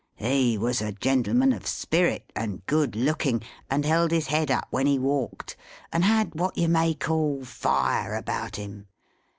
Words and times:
He 0.15 0.57
was 0.57 0.81
a 0.81 0.93
gentleman 0.93 1.53
of 1.53 1.67
spirit, 1.67 2.31
and 2.35 2.65
good 2.65 2.95
looking, 2.95 3.43
and 3.69 3.85
held 3.85 4.09
his 4.09 4.25
head 4.25 4.49
up 4.49 4.65
when 4.71 4.87
he 4.87 4.97
walked, 4.97 5.55
and 5.93 6.03
had 6.03 6.33
what 6.33 6.57
you 6.57 6.67
may 6.69 6.95
call 6.95 7.45
Fire 7.45 8.15
about 8.15 8.55
him. 8.55 8.87